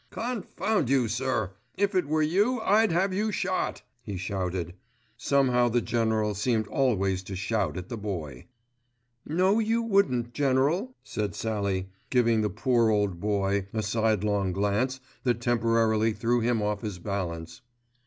[0.09, 4.73] "Confound you sir, if it were you I'd have you shot," he shouted.
[5.15, 8.47] Somehow the General seemed always to shout at the Boy.
[9.27, 15.39] "No, you wouldn't, General," said Sallie, giving the poor old boy a sidelong glance that
[15.39, 17.61] temporarily threw him off his balance.